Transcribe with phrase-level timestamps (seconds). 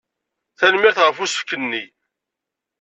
[0.57, 1.83] Tanemmirt ɣef usefk-nni.